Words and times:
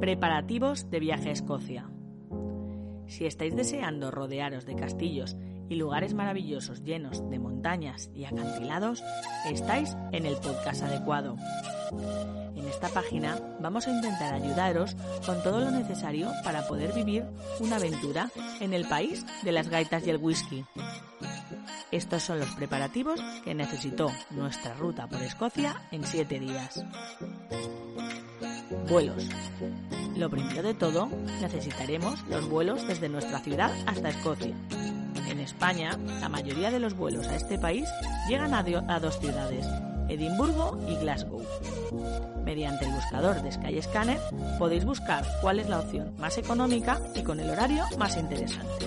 Preparativos 0.00 0.90
de 0.90 0.98
viaje 0.98 1.28
a 1.28 1.32
Escocia. 1.32 1.88
Si 3.06 3.26
estáis 3.26 3.54
deseando 3.54 4.10
rodearos 4.10 4.66
de 4.66 4.74
castillos 4.74 5.36
y 5.68 5.76
lugares 5.76 6.12
maravillosos 6.12 6.82
llenos 6.82 7.30
de 7.30 7.38
montañas 7.38 8.10
y 8.12 8.24
acantilados, 8.24 9.04
estáis 9.48 9.96
en 10.10 10.26
el 10.26 10.34
podcast 10.38 10.82
adecuado. 10.82 11.36
En 12.56 12.66
esta 12.66 12.88
página 12.88 13.38
vamos 13.60 13.86
a 13.86 13.92
intentar 13.92 14.34
ayudaros 14.34 14.96
con 15.24 15.40
todo 15.44 15.60
lo 15.60 15.70
necesario 15.70 16.28
para 16.42 16.66
poder 16.66 16.92
vivir 16.92 17.24
una 17.60 17.76
aventura 17.76 18.32
en 18.60 18.74
el 18.74 18.84
país 18.88 19.24
de 19.44 19.52
las 19.52 19.68
gaitas 19.68 20.04
y 20.06 20.10
el 20.10 20.16
whisky. 20.16 20.64
Estos 21.92 22.22
son 22.22 22.38
los 22.38 22.50
preparativos 22.52 23.20
que 23.44 23.54
necesitó 23.54 24.12
nuestra 24.30 24.74
ruta 24.74 25.08
por 25.08 25.20
Escocia 25.22 25.88
en 25.90 26.04
7 26.04 26.38
días. 26.38 26.84
Vuelos. 28.88 29.26
Lo 30.16 30.30
primero 30.30 30.62
de 30.62 30.74
todo, 30.74 31.08
necesitaremos 31.40 32.22
los 32.28 32.48
vuelos 32.48 32.86
desde 32.86 33.08
nuestra 33.08 33.40
ciudad 33.40 33.72
hasta 33.86 34.10
Escocia. 34.10 34.54
En 35.28 35.40
España, 35.40 35.98
la 36.20 36.28
mayoría 36.28 36.70
de 36.70 36.80
los 36.80 36.94
vuelos 36.94 37.26
a 37.26 37.36
este 37.36 37.58
país 37.58 37.88
llegan 38.28 38.54
a, 38.54 39.00
dos 39.00 39.18
ciudades, 39.18 39.66
Edimburgo 40.08 40.78
y 40.88 40.96
Glasgow. 40.96 41.44
Mediante 42.44 42.84
el 42.84 42.92
buscador 42.92 43.42
de 43.42 43.52
Skyscanner 43.52 44.20
podéis 44.58 44.84
buscar 44.84 45.24
cuál 45.40 45.60
es 45.60 45.68
la 45.68 45.80
opción 45.80 46.14
más 46.18 46.38
económica 46.38 47.00
y 47.14 47.22
con 47.22 47.40
el 47.40 47.50
horario 47.50 47.84
más 47.98 48.16
interesante 48.16 48.86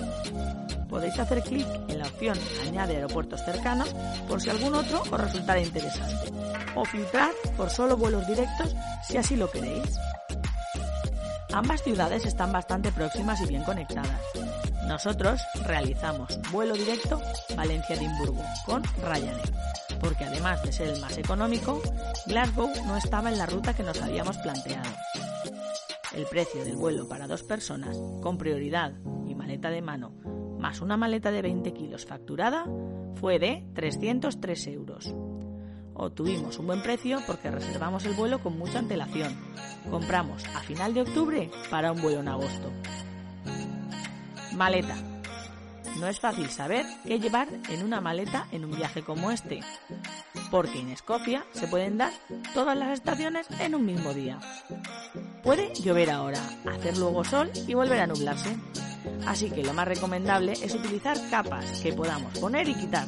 podéis 0.94 1.18
hacer 1.18 1.42
clic 1.42 1.66
en 1.88 1.98
la 1.98 2.06
opción 2.06 2.38
Añade 2.68 2.94
aeropuertos 2.94 3.44
cercanos 3.44 3.92
por 4.28 4.40
si 4.40 4.48
algún 4.48 4.76
otro 4.76 5.02
os 5.02 5.20
resultara 5.20 5.60
interesante, 5.60 6.32
o 6.76 6.84
filtrar 6.84 7.32
por 7.56 7.68
solo 7.68 7.96
vuelos 7.96 8.24
directos 8.28 8.76
si 9.02 9.16
así 9.16 9.34
lo 9.34 9.50
queréis. 9.50 9.98
Ambas 11.52 11.82
ciudades 11.82 12.24
están 12.24 12.52
bastante 12.52 12.92
próximas 12.92 13.40
y 13.40 13.46
bien 13.46 13.64
conectadas. 13.64 14.20
Nosotros 14.86 15.40
realizamos 15.64 16.38
vuelo 16.52 16.74
directo 16.74 17.20
Valencia-Edimburgo 17.56 18.42
con 18.66 18.82
Ryanair, 19.02 19.52
porque 20.00 20.24
además 20.24 20.62
de 20.62 20.72
ser 20.72 20.88
el 20.88 21.00
más 21.00 21.16
económico, 21.16 21.80
Glasgow 22.26 22.70
no 22.86 22.96
estaba 22.96 23.30
en 23.30 23.38
la 23.38 23.46
ruta 23.46 23.74
que 23.74 23.82
nos 23.82 24.00
habíamos 24.02 24.36
planteado. 24.38 24.90
El 26.14 26.26
precio 26.26 26.64
del 26.64 26.76
vuelo 26.76 27.08
para 27.08 27.26
dos 27.26 27.42
personas, 27.42 27.96
con 28.22 28.38
prioridad 28.38 28.92
y 29.26 29.34
maleta 29.34 29.70
de 29.70 29.82
mano, 29.82 30.12
más 30.58 30.80
una 30.80 30.96
maleta 30.96 31.30
de 31.30 31.42
20 31.42 31.72
kilos 31.72 32.06
facturada, 32.06 32.66
fue 33.14 33.38
de 33.38 33.66
303 33.74 34.66
euros. 34.68 35.14
Obtuvimos 35.94 36.58
un 36.58 36.66
buen 36.66 36.82
precio 36.82 37.20
porque 37.26 37.50
reservamos 37.50 38.04
el 38.04 38.14
vuelo 38.14 38.40
con 38.40 38.58
mucha 38.58 38.80
antelación. 38.80 39.34
Compramos 39.90 40.44
a 40.54 40.60
final 40.60 40.92
de 40.92 41.02
octubre 41.02 41.50
para 41.70 41.92
un 41.92 42.02
vuelo 42.02 42.20
en 42.20 42.28
agosto. 42.28 42.70
Maleta. 44.56 44.96
No 45.98 46.08
es 46.08 46.18
fácil 46.18 46.50
saber 46.50 46.86
qué 47.06 47.20
llevar 47.20 47.48
en 47.68 47.82
una 47.82 48.00
maleta 48.00 48.46
en 48.50 48.64
un 48.64 48.76
viaje 48.76 49.02
como 49.02 49.30
este, 49.30 49.60
porque 50.50 50.80
en 50.80 50.90
Escocia 50.90 51.44
se 51.52 51.68
pueden 51.68 51.98
dar 51.98 52.12
todas 52.52 52.76
las 52.76 52.90
estaciones 52.90 53.46
en 53.60 53.74
un 53.74 53.86
mismo 53.86 54.12
día. 54.12 54.38
Puede 55.42 55.72
llover 55.74 56.10
ahora, 56.10 56.40
hacer 56.72 56.98
luego 56.98 57.24
sol 57.24 57.50
y 57.66 57.74
volver 57.74 58.00
a 58.00 58.06
nublarse. 58.06 58.56
Así 59.26 59.50
que 59.50 59.62
lo 59.62 59.72
más 59.72 59.86
recomendable 59.86 60.52
es 60.52 60.74
utilizar 60.74 61.16
capas 61.30 61.80
que 61.80 61.92
podamos 61.92 62.38
poner 62.38 62.68
y 62.68 62.74
quitar. 62.74 63.06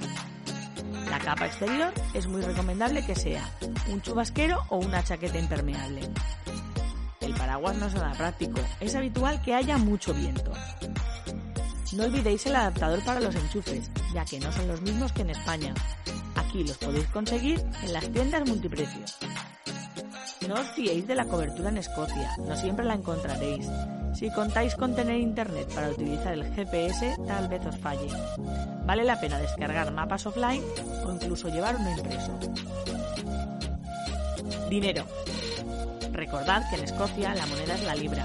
La 1.10 1.18
capa 1.18 1.46
exterior 1.46 1.92
es 2.14 2.26
muy 2.26 2.42
recomendable 2.42 3.04
que 3.04 3.14
sea 3.14 3.48
un 3.88 4.00
chubasquero 4.02 4.62
o 4.68 4.78
una 4.78 5.02
chaqueta 5.02 5.38
impermeable. 5.38 6.08
El 7.20 7.34
paraguas 7.34 7.76
no 7.76 7.86
es 7.86 7.94
nada 7.94 8.12
práctico, 8.12 8.60
es 8.80 8.94
habitual 8.94 9.40
que 9.42 9.54
haya 9.54 9.78
mucho 9.78 10.14
viento. 10.14 10.52
No 11.92 12.04
olvidéis 12.04 12.44
el 12.46 12.56
adaptador 12.56 13.04
para 13.04 13.20
los 13.20 13.34
enchufes, 13.34 13.90
ya 14.12 14.24
que 14.24 14.40
no 14.40 14.50
son 14.50 14.66
los 14.68 14.80
mismos 14.82 15.12
que 15.12 15.22
en 15.22 15.30
España. 15.30 15.74
Aquí 16.34 16.64
los 16.64 16.76
podéis 16.78 17.06
conseguir 17.08 17.62
en 17.82 17.92
las 17.92 18.10
tiendas 18.10 18.46
multiprecios. 18.48 19.16
No 20.48 20.54
os 20.54 20.68
fiéis 20.70 21.06
de 21.06 21.14
la 21.14 21.24
cobertura 21.24 21.68
en 21.68 21.78
Escocia, 21.78 22.36
no 22.38 22.56
siempre 22.56 22.84
la 22.84 22.94
encontraréis. 22.94 23.66
Si 24.14 24.30
contáis 24.30 24.74
con 24.74 24.96
tener 24.96 25.20
internet 25.20 25.72
para 25.74 25.90
utilizar 25.90 26.32
el 26.32 26.44
GPS, 26.54 27.16
tal 27.26 27.48
vez 27.48 27.64
os 27.66 27.76
falle. 27.78 28.08
Vale 28.84 29.04
la 29.04 29.20
pena 29.20 29.38
descargar 29.38 29.92
mapas 29.92 30.26
offline 30.26 30.62
o 31.04 31.12
incluso 31.12 31.48
llevar 31.48 31.76
uno 31.76 31.90
impreso. 31.90 32.38
Dinero. 34.70 35.04
Recordad 36.12 36.68
que 36.70 36.76
en 36.76 36.84
Escocia 36.84 37.34
la 37.34 37.46
moneda 37.46 37.74
es 37.74 37.84
la 37.84 37.94
libra. 37.94 38.24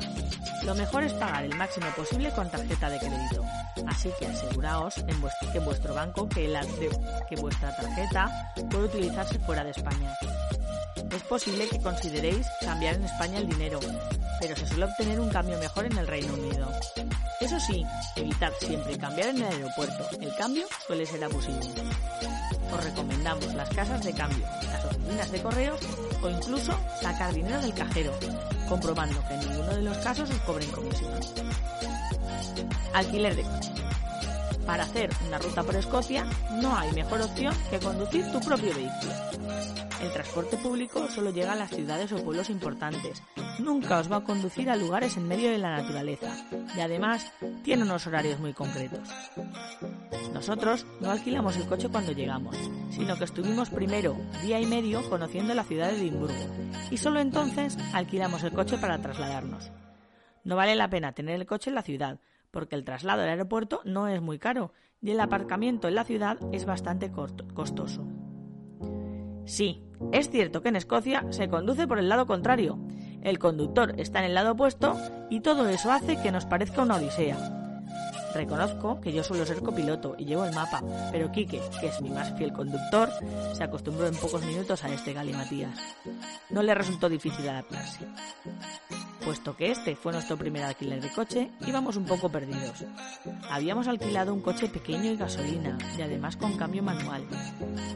Lo 0.63 0.75
mejor 0.75 1.03
es 1.03 1.13
pagar 1.13 1.44
el 1.44 1.55
máximo 1.55 1.88
posible 1.95 2.31
con 2.31 2.49
tarjeta 2.49 2.89
de 2.89 2.99
crédito. 2.99 3.44
Así 3.88 4.09
que 4.19 4.27
aseguraos 4.27 4.97
en 4.99 5.19
vuestro, 5.66 5.94
banco 5.94 6.29
que 6.29 7.35
vuestra 7.35 7.75
tarjeta 7.75 8.53
puede 8.69 8.85
utilizarse 8.85 9.39
fuera 9.39 9.63
de 9.63 9.72
España. 9.72 10.16
Es 11.11 11.23
posible 11.23 11.67
que 11.67 11.81
consideréis 11.81 12.47
cambiar 12.61 12.95
en 12.95 13.03
España 13.03 13.39
el 13.39 13.49
dinero, 13.49 13.79
pero 14.39 14.55
se 14.55 14.67
suele 14.67 14.85
obtener 14.85 15.19
un 15.19 15.29
cambio 15.29 15.57
mejor 15.57 15.85
en 15.85 15.97
el 15.97 16.07
Reino 16.07 16.33
Unido. 16.33 16.72
Eso 17.41 17.59
sí, 17.59 17.83
evitad 18.16 18.53
siempre 18.59 18.97
cambiar 18.97 19.29
en 19.29 19.38
el 19.38 19.51
aeropuerto. 19.51 20.07
El 20.22 20.33
cambio 20.35 20.66
suele 20.85 21.05
ser 21.05 21.23
abusivo. 21.23 21.59
Os 22.72 22.83
recomendamos 22.83 23.53
las 23.55 23.69
casas 23.69 24.03
de 24.03 24.13
cambio, 24.13 24.45
las 24.63 24.85
oficinas 24.85 25.31
de 25.31 25.41
correos 25.41 25.79
o 26.22 26.29
incluso 26.29 26.79
sacar 27.01 27.33
dinero 27.33 27.61
del 27.61 27.73
cajero, 27.73 28.13
comprobando 28.71 29.21
que 29.27 29.33
en 29.33 29.39
ninguno 29.41 29.75
de 29.75 29.81
los 29.81 29.97
casos 29.97 30.29
os 30.29 30.39
cobren 30.47 30.71
comisión. 30.71 31.11
Alquiler 32.93 33.35
de 33.35 33.43
coche. 33.43 33.71
Para 34.65 34.83
hacer 34.83 35.09
una 35.27 35.39
ruta 35.39 35.61
por 35.61 35.75
Escocia 35.75 36.25
no 36.53 36.77
hay 36.77 36.89
mejor 36.93 37.21
opción 37.21 37.53
que 37.69 37.79
conducir 37.79 38.31
tu 38.31 38.39
propio 38.39 38.73
vehículo. 38.73 39.11
El 40.01 40.13
transporte 40.13 40.55
público 40.55 41.09
solo 41.09 41.31
llega 41.31 41.51
a 41.51 41.57
las 41.57 41.69
ciudades 41.69 42.13
o 42.13 42.23
pueblos 42.23 42.49
importantes. 42.49 43.21
Nunca 43.59 43.99
os 43.99 44.09
va 44.09 44.17
a 44.17 44.23
conducir 44.23 44.69
a 44.69 44.77
lugares 44.77 45.17
en 45.17 45.27
medio 45.27 45.51
de 45.51 45.57
la 45.57 45.75
naturaleza 45.75 46.33
y 46.73 46.79
además 46.79 47.29
tiene 47.63 47.83
unos 47.83 48.07
horarios 48.07 48.39
muy 48.39 48.53
concretos. 48.53 49.09
Nosotros 50.33 50.85
no 50.99 51.11
alquilamos 51.11 51.57
el 51.57 51.67
coche 51.67 51.89
cuando 51.89 52.11
llegamos, 52.11 52.55
sino 52.89 53.17
que 53.17 53.25
estuvimos 53.25 53.69
primero 53.69 54.16
día 54.41 54.59
y 54.59 54.66
medio 54.66 55.07
conociendo 55.09 55.53
la 55.53 55.63
ciudad 55.63 55.89
de 55.89 55.97
Edimburgo 55.97 56.35
y 56.89 56.97
solo 56.97 57.19
entonces 57.19 57.77
alquilamos 57.94 58.44
el 58.44 58.53
coche 58.53 58.77
para 58.77 59.01
trasladarnos. 59.01 59.72
No 60.44 60.55
vale 60.55 60.75
la 60.75 60.89
pena 60.89 61.13
tener 61.13 61.35
el 61.35 61.45
coche 61.45 61.69
en 61.69 61.75
la 61.75 61.83
ciudad, 61.83 62.19
porque 62.49 62.75
el 62.75 62.83
traslado 62.83 63.22
al 63.22 63.29
aeropuerto 63.29 63.81
no 63.85 64.07
es 64.07 64.22
muy 64.22 64.39
caro 64.39 64.73
y 65.01 65.11
el 65.11 65.19
aparcamiento 65.19 65.88
en 65.88 65.95
la 65.95 66.03
ciudad 66.03 66.38
es 66.51 66.66
bastante 66.66 67.11
costoso. 67.11 68.05
Sí, 69.45 69.83
es 70.11 70.29
cierto 70.29 70.61
que 70.61 70.69
en 70.69 70.75
Escocia 70.75 71.25
se 71.29 71.49
conduce 71.49 71.88
por 71.88 71.99
el 71.99 72.09
lado 72.09 72.25
contrario. 72.25 72.79
El 73.22 73.39
conductor 73.39 73.93
está 73.97 74.19
en 74.19 74.25
el 74.25 74.34
lado 74.34 74.53
opuesto 74.53 74.97
y 75.29 75.41
todo 75.41 75.67
eso 75.69 75.91
hace 75.91 76.22
que 76.22 76.31
nos 76.31 76.46
parezca 76.46 76.81
una 76.81 76.96
odisea. 76.96 77.60
Reconozco 78.33 79.01
que 79.01 79.11
yo 79.11 79.23
suelo 79.23 79.45
ser 79.45 79.61
copiloto 79.61 80.16
y 80.17 80.25
llevo 80.25 80.45
el 80.45 80.53
mapa, 80.53 80.81
pero 81.11 81.31
Quique, 81.31 81.61
que 81.79 81.87
es 81.87 82.01
mi 82.01 82.09
más 82.09 82.35
fiel 82.37 82.53
conductor, 82.53 83.09
se 83.53 83.63
acostumbró 83.63 84.07
en 84.07 84.16
pocos 84.16 84.43
minutos 84.45 84.83
a 84.83 84.93
este 84.93 85.13
galimatías. 85.13 85.78
No 86.49 86.63
le 86.63 86.73
resultó 86.73 87.09
difícil 87.09 87.47
adaptarse. 87.47 88.07
Puesto 89.23 89.55
que 89.55 89.69
este 89.69 89.95
fue 89.95 90.13
nuestro 90.13 90.35
primer 90.35 90.63
alquiler 90.63 90.99
de 90.99 91.09
coche, 91.09 91.51
íbamos 91.67 91.95
un 91.95 92.05
poco 92.05 92.29
perdidos. 92.29 92.83
Habíamos 93.51 93.87
alquilado 93.87 94.34
un 94.34 94.41
coche 94.41 94.67
pequeño 94.67 95.11
y 95.11 95.16
gasolina, 95.16 95.77
y 95.95 96.01
además 96.01 96.37
con 96.37 96.57
cambio 96.57 96.81
manual. 96.81 97.27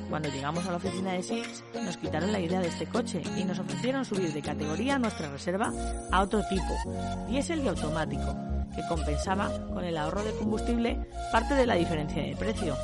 Cuando 0.10 0.30
llegamos 0.30 0.68
a 0.68 0.72
la 0.72 0.78
oficina 0.78 1.14
de 1.14 1.24
Six, 1.24 1.64
nos 1.82 1.98
quitaron 1.98 2.32
la 2.32 2.40
idea 2.40 2.60
de 2.60 2.68
este 2.68 2.86
coche 2.86 3.24
y 3.38 3.44
nos 3.44 3.58
ofrecieron 3.58 4.06
subir 4.06 4.34
de 4.34 4.42
categoría 4.42 5.00
nuestra 5.00 5.32
reserva 5.32 5.74
a 6.12 6.22
otro 6.22 6.44
tipo, 6.48 7.28
diésel 7.28 7.64
y 7.64 7.70
automático, 7.70 8.36
que 8.76 8.86
compensaba 8.88 9.50
con 9.74 9.84
el 9.84 9.98
ahorro 9.98 10.24
de 10.24 10.36
combustible 10.36 11.00
parte 11.32 11.56
de 11.56 11.66
la 11.66 11.76
diferencia 11.76 12.22
de 12.22 12.36
precio. 12.36 12.78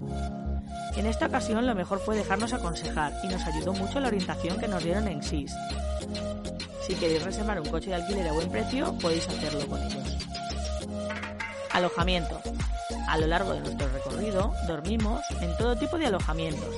En 0.95 1.05
esta 1.05 1.27
ocasión 1.27 1.65
lo 1.65 1.75
mejor 1.75 1.99
fue 1.99 2.15
dejarnos 2.15 2.53
aconsejar 2.53 3.13
y 3.23 3.27
nos 3.27 3.43
ayudó 3.43 3.73
mucho 3.73 3.99
la 3.99 4.07
orientación 4.07 4.59
que 4.59 4.67
nos 4.67 4.83
dieron 4.83 5.07
en 5.07 5.23
SIS. 5.23 5.53
Si 6.85 6.95
queréis 6.95 7.23
reservar 7.23 7.59
un 7.59 7.69
coche 7.69 7.89
de 7.89 7.95
alquiler 7.95 8.27
a 8.27 8.33
buen 8.33 8.49
precio, 8.49 8.97
podéis 8.97 9.27
hacerlo 9.27 9.65
con 9.67 9.81
ellos. 9.81 10.17
Alojamiento. 11.71 12.41
A 13.07 13.17
lo 13.17 13.27
largo 13.27 13.53
de 13.53 13.61
nuestro 13.61 13.87
recorrido 13.89 14.53
dormimos 14.67 15.21
en 15.41 15.55
todo 15.57 15.75
tipo 15.75 15.97
de 15.97 16.07
alojamientos. 16.07 16.75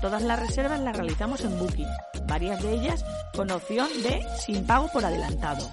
Todas 0.00 0.22
las 0.22 0.38
reservas 0.38 0.80
las 0.80 0.96
realizamos 0.96 1.42
en 1.42 1.58
Booking, 1.58 1.88
varias 2.26 2.62
de 2.62 2.72
ellas 2.72 3.04
con 3.34 3.50
opción 3.50 3.88
de 4.02 4.26
sin 4.38 4.66
pago 4.66 4.88
por 4.88 5.04
adelantado. 5.04 5.68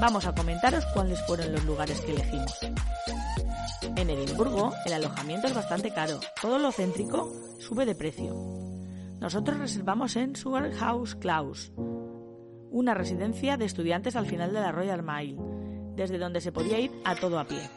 Vamos 0.00 0.26
a 0.26 0.34
comentaros 0.34 0.86
cuáles 0.94 1.20
fueron 1.26 1.52
los 1.52 1.64
lugares 1.64 2.00
que 2.00 2.12
elegimos. 2.12 2.56
En 3.96 4.10
Edimburgo 4.10 4.72
el 4.86 4.92
alojamiento 4.92 5.48
es 5.48 5.54
bastante 5.54 5.90
caro, 5.92 6.20
todo 6.40 6.58
lo 6.60 6.70
céntrico 6.70 7.32
sube 7.58 7.84
de 7.84 7.96
precio. 7.96 8.32
Nosotros 9.18 9.58
reservamos 9.58 10.14
en 10.14 10.36
Sugar 10.36 10.72
House 10.74 11.16
Klaus, 11.16 11.72
una 12.70 12.94
residencia 12.94 13.56
de 13.56 13.64
estudiantes 13.64 14.14
al 14.14 14.26
final 14.26 14.52
de 14.52 14.60
la 14.60 14.70
Royal 14.70 15.02
Mile, 15.02 15.36
desde 15.96 16.18
donde 16.18 16.40
se 16.40 16.52
podía 16.52 16.78
ir 16.78 16.92
a 17.04 17.16
todo 17.16 17.40
a 17.40 17.44
pie. 17.44 17.68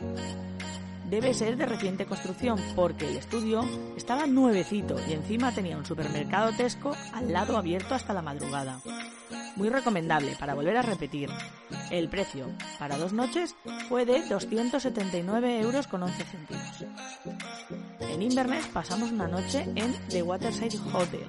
Debe 1.09 1.33
ser 1.33 1.57
de 1.57 1.65
reciente 1.65 2.05
construcción 2.05 2.59
porque 2.75 3.09
el 3.09 3.17
estudio 3.17 3.65
estaba 3.97 4.27
nuevecito 4.27 4.95
y 5.09 5.13
encima 5.13 5.51
tenía 5.53 5.75
un 5.75 5.85
supermercado 5.85 6.51
Tesco 6.55 6.95
al 7.13 7.33
lado 7.33 7.57
abierto 7.57 7.95
hasta 7.95 8.13
la 8.13 8.21
madrugada. 8.21 8.79
Muy 9.55 9.69
recomendable 9.69 10.35
para 10.39 10.53
volver 10.53 10.77
a 10.77 10.81
repetir. 10.81 11.29
El 11.89 12.09
precio 12.09 12.47
para 12.79 12.97
dos 12.97 13.13
noches 13.13 13.55
fue 13.89 14.05
de 14.05 14.21
279 14.27 15.59
euros 15.59 15.87
con 15.87 16.03
11 16.03 16.23
céntimos. 16.23 16.85
En 17.99 18.21
Inverness 18.21 18.67
pasamos 18.67 19.11
una 19.11 19.27
noche 19.27 19.67
en 19.75 19.93
The 20.09 20.23
Waterside 20.23 20.79
Hotel, 20.93 21.27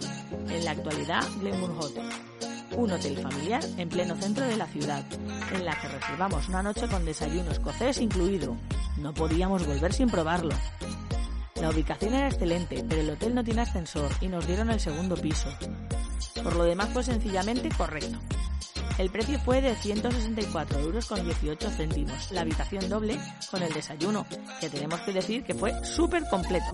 en 0.48 0.64
la 0.64 0.72
actualidad 0.72 1.24
Glenmore 1.40 1.74
Hotel 1.74 2.08
un 2.76 2.90
hotel 2.90 3.18
familiar 3.18 3.62
en 3.76 3.88
pleno 3.88 4.16
centro 4.16 4.46
de 4.46 4.56
la 4.56 4.66
ciudad, 4.66 5.04
en 5.52 5.64
la 5.64 5.78
que 5.78 5.88
reservamos 5.88 6.48
una 6.48 6.62
noche 6.62 6.88
con 6.88 7.04
desayuno 7.04 7.50
escocés 7.50 8.00
incluido. 8.00 8.56
No 8.96 9.12
podíamos 9.12 9.66
volver 9.66 9.92
sin 9.92 10.08
probarlo. 10.08 10.54
La 11.60 11.70
ubicación 11.70 12.14
era 12.14 12.28
excelente, 12.28 12.84
pero 12.88 13.02
el 13.02 13.10
hotel 13.10 13.34
no 13.34 13.44
tiene 13.44 13.62
ascensor 13.62 14.10
y 14.20 14.28
nos 14.28 14.46
dieron 14.46 14.70
el 14.70 14.80
segundo 14.80 15.16
piso. 15.16 15.48
Por 16.42 16.56
lo 16.56 16.64
demás 16.64 16.88
fue 16.92 17.02
sencillamente 17.02 17.68
correcto. 17.76 18.18
El 18.98 19.10
precio 19.10 19.38
fue 19.40 19.60
de 19.60 19.74
164 19.74 20.78
euros 20.80 21.06
con 21.06 21.24
18 21.24 21.70
céntimos, 21.70 22.30
la 22.30 22.42
habitación 22.42 22.88
doble 22.88 23.18
con 23.50 23.62
el 23.62 23.72
desayuno, 23.72 24.26
que 24.60 24.68
tenemos 24.68 25.00
que 25.00 25.12
decir 25.12 25.44
que 25.44 25.54
fue 25.54 25.72
súper 25.84 26.28
completo. 26.28 26.72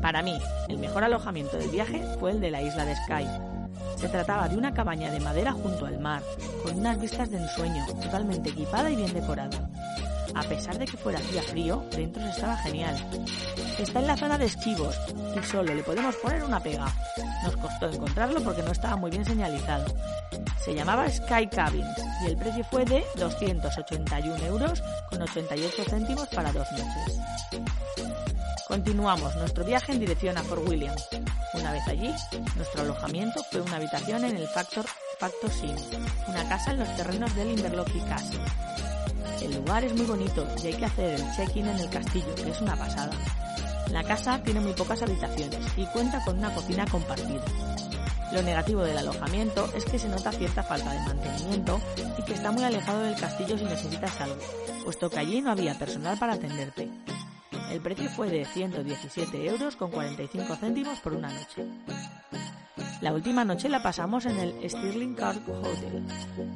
Para 0.00 0.22
mí, 0.22 0.38
el 0.68 0.78
mejor 0.78 1.04
alojamiento 1.04 1.58
del 1.58 1.70
viaje 1.70 2.02
fue 2.18 2.30
el 2.30 2.40
de 2.40 2.50
la 2.50 2.62
isla 2.62 2.84
de 2.84 2.96
Skye, 2.96 3.58
se 3.98 4.08
trataba 4.08 4.48
de 4.48 4.56
una 4.56 4.72
cabaña 4.72 5.10
de 5.10 5.18
madera 5.18 5.52
junto 5.52 5.84
al 5.84 5.98
mar, 5.98 6.22
con 6.62 6.78
unas 6.78 7.00
vistas 7.00 7.30
de 7.30 7.38
ensueño, 7.38 7.84
totalmente 8.00 8.50
equipada 8.50 8.90
y 8.90 8.96
bien 8.96 9.12
decorada. 9.12 9.70
A 10.34 10.42
pesar 10.42 10.78
de 10.78 10.84
que 10.84 10.96
fuera 10.96 11.18
hacía 11.18 11.42
frío, 11.42 11.84
dentro 11.90 12.22
se 12.22 12.30
estaba 12.30 12.56
genial. 12.58 12.96
Está 13.78 14.00
en 14.00 14.06
la 14.06 14.16
zona 14.16 14.38
de 14.38 14.46
esquivos 14.46 14.96
y 15.36 15.44
solo 15.44 15.74
le 15.74 15.82
podemos 15.82 16.14
poner 16.16 16.42
una 16.44 16.60
pega. 16.60 16.92
Nos 17.44 17.56
costó 17.56 17.88
encontrarlo 17.88 18.40
porque 18.42 18.62
no 18.62 18.72
estaba 18.72 18.96
muy 18.96 19.10
bien 19.10 19.24
señalizado. 19.24 19.86
Se 20.64 20.74
llamaba 20.74 21.08
Sky 21.08 21.46
Cabins 21.46 21.96
y 22.22 22.26
el 22.26 22.36
precio 22.36 22.64
fue 22.64 22.84
de 22.84 23.04
281 23.16 24.44
euros 24.46 24.82
con 25.08 25.22
88 25.22 25.84
céntimos 25.88 26.28
para 26.28 26.52
dos 26.52 26.70
noches. 26.72 27.20
Continuamos 28.68 29.34
nuestro 29.36 29.64
viaje 29.64 29.92
en 29.92 30.00
dirección 30.00 30.36
a 30.36 30.42
Fort 30.42 30.68
William. 30.68 30.94
Una 31.54 31.72
vez 31.72 31.88
allí, 31.88 32.14
nuestro 32.54 32.82
alojamiento 32.82 33.42
fue 33.50 33.62
una 33.62 33.76
habitación 33.76 34.24
en 34.24 34.36
el 34.36 34.46
Factor, 34.46 34.84
Factor 35.18 35.50
Inn, 35.62 35.76
una 36.28 36.46
casa 36.48 36.72
en 36.72 36.80
los 36.80 36.96
terrenos 36.96 37.34
del 37.34 37.52
Inverloch 37.52 37.88
Castle. 38.06 38.40
El 39.42 39.54
lugar 39.54 39.84
es 39.84 39.94
muy 39.94 40.06
bonito 40.06 40.46
y 40.62 40.66
hay 40.68 40.74
que 40.74 40.84
hacer 40.84 41.14
el 41.14 41.36
check-in 41.36 41.66
en 41.66 41.78
el 41.78 41.90
castillo, 41.90 42.34
que 42.34 42.50
es 42.50 42.60
una 42.60 42.76
pasada. 42.76 43.12
La 43.92 44.04
casa 44.04 44.42
tiene 44.42 44.60
muy 44.60 44.72
pocas 44.72 45.02
habitaciones 45.02 45.60
y 45.76 45.86
cuenta 45.86 46.22
con 46.24 46.38
una 46.38 46.54
cocina 46.54 46.84
compartida. 46.86 47.44
Lo 48.32 48.42
negativo 48.42 48.82
del 48.82 48.98
alojamiento 48.98 49.70
es 49.74 49.84
que 49.86 49.98
se 49.98 50.08
nota 50.08 50.32
cierta 50.32 50.62
falta 50.62 50.92
de 50.92 51.00
mantenimiento 51.00 51.80
y 52.18 52.22
que 52.22 52.34
está 52.34 52.50
muy 52.50 52.62
alejado 52.62 53.00
del 53.00 53.18
castillo 53.18 53.56
si 53.56 53.64
necesitas 53.64 54.20
algo, 54.20 54.36
puesto 54.84 55.08
que 55.08 55.18
allí 55.18 55.40
no 55.40 55.50
había 55.50 55.78
personal 55.78 56.18
para 56.18 56.34
atenderte. 56.34 56.90
El 57.70 57.80
precio 57.80 58.10
fue 58.10 58.28
de 58.28 58.44
117 58.44 59.46
euros 59.46 59.76
con 59.76 59.90
45 59.90 60.56
céntimos 60.56 60.98
por 61.00 61.14
una 61.14 61.28
noche. 61.28 61.64
La 63.00 63.12
última 63.12 63.44
noche 63.44 63.68
la 63.68 63.80
pasamos 63.80 64.26
en 64.26 64.38
el 64.38 64.68
Stirling 64.68 65.14
Park 65.14 65.48
Hotel. 65.48 66.04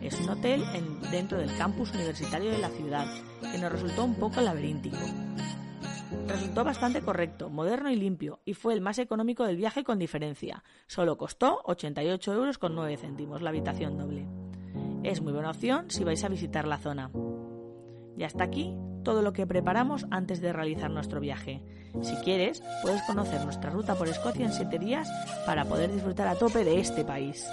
Es 0.03 0.19
un 0.21 0.29
hotel 0.29 0.65
en, 0.75 1.01
dentro 1.13 1.39
del 1.39 1.57
campus 1.57 1.95
universitario 1.95 2.51
de 2.51 2.59
la 2.59 2.69
ciudad, 2.69 3.07
que 3.41 3.59
nos 3.59 3.71
resultó 3.71 4.05
un 4.05 4.17
poco 4.17 4.41
laberíntico. 4.41 4.97
Resultó 6.27 6.65
bastante 6.65 7.01
correcto, 7.01 7.49
moderno 7.49 7.91
y 7.91 7.97
limpio, 7.97 8.41
y 8.45 8.55
fue 8.55 8.75
el 8.75 8.81
más 8.81 8.99
económico 8.99 9.45
del 9.45 9.57
viaje 9.57 9.85
con 9.85 10.01
diferencia. 10.01 10.65
Solo 10.89 11.17
costó 11.17 11.61
88 11.65 12.33
euros 12.33 12.59
con 12.59 12.75
9 12.75 12.97
céntimos 12.97 13.41
la 13.41 13.51
habitación 13.51 13.97
doble. 13.97 14.27
Es 15.05 15.21
muy 15.21 15.33
buena 15.33 15.51
opción 15.51 15.91
si 15.91 16.03
vais 16.03 16.25
a 16.25 16.29
visitar 16.29 16.67
la 16.67 16.79
zona. 16.79 17.13
Y 18.17 18.25
hasta 18.25 18.43
aquí 18.43 18.75
todo 19.03 19.23
lo 19.23 19.33
que 19.33 19.47
preparamos 19.47 20.07
antes 20.11 20.41
de 20.41 20.53
realizar 20.53 20.91
nuestro 20.91 21.21
viaje. 21.21 21.63
Si 22.03 22.15
quieres, 22.17 22.63
puedes 22.83 23.03
conocer 23.03 23.45
nuestra 23.45 23.71
ruta 23.71 23.95
por 23.95 24.09
Escocia 24.09 24.47
en 24.47 24.53
7 24.53 24.79
días 24.79 25.09
para 25.47 25.65
poder 25.65 25.93
disfrutar 25.93 26.29
a 26.29 26.37
tope 26.37 26.65
de 26.65 26.81
este 26.81 27.05
país. 27.05 27.47